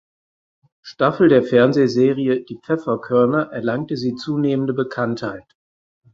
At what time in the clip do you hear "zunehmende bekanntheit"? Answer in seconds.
4.15-5.45